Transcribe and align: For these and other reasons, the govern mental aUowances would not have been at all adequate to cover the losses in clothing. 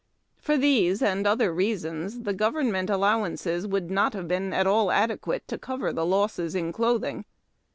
For 0.41 0.57
these 0.57 1.03
and 1.03 1.27
other 1.27 1.53
reasons, 1.53 2.21
the 2.21 2.33
govern 2.33 2.71
mental 2.71 3.01
aUowances 3.01 3.69
would 3.69 3.91
not 3.91 4.13
have 4.15 4.27
been 4.27 4.51
at 4.51 4.65
all 4.65 4.89
adequate 4.91 5.47
to 5.49 5.59
cover 5.59 5.93
the 5.93 6.07
losses 6.07 6.55
in 6.55 6.71
clothing. 6.73 7.23